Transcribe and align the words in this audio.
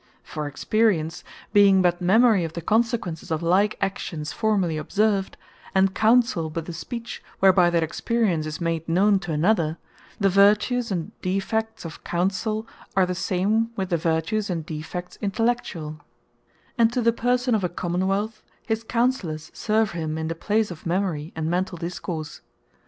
For 0.23 0.47
Experience, 0.47 1.23
being 1.53 1.83
but 1.83 2.01
Memory 2.01 2.43
of 2.43 2.53
the 2.53 2.61
consequences 2.61 3.29
of 3.29 3.43
like 3.43 3.77
actions 3.79 4.31
formerly 4.33 4.75
observed, 4.75 5.37
and 5.75 5.93
Counsell 5.93 6.49
but 6.51 6.65
the 6.65 6.73
Speech 6.73 7.21
whereby 7.37 7.69
that 7.69 7.83
experience 7.83 8.47
is 8.47 8.59
made 8.59 8.89
known 8.89 9.19
to 9.19 9.31
another; 9.31 9.77
the 10.19 10.27
Vertues, 10.27 10.91
and 10.91 11.11
Defects 11.21 11.85
of 11.85 12.03
Counsell, 12.03 12.65
are 12.95 13.05
the 13.05 13.13
same 13.13 13.69
with 13.75 13.89
the 13.91 13.97
Vertues, 13.97 14.49
and 14.49 14.65
Defects 14.65 15.19
Intellectuall: 15.21 15.99
And 16.79 16.91
to 16.93 16.99
the 17.03 17.13
Person 17.13 17.53
of 17.53 17.63
a 17.63 17.69
Common 17.69 18.07
wealth, 18.07 18.41
his 18.65 18.83
Counsellours 18.83 19.51
serve 19.53 19.91
him 19.91 20.17
in 20.17 20.29
the 20.29 20.33
place 20.33 20.71
of 20.71 20.87
Memory, 20.87 21.31
and 21.35 21.47
Mentall 21.47 21.77
Discourse. 21.77 22.41